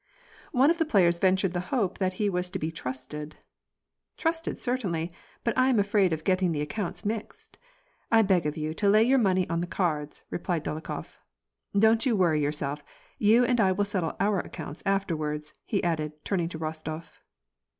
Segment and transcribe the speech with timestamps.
[0.51, 3.35] One of the players ventured the hope that he was to be trusted."
[4.17, 5.11] Trusted, certainly,
[5.43, 7.59] but I am afraid of getting the accounts mixed.
[8.11, 11.17] I beg of you to lay your money on the cards," re plied Dolokhof."
[11.79, 12.83] Don't you worry yourself,
[13.19, 17.19] you and I will settle our accounts afterwards," he added, turning to Bostof.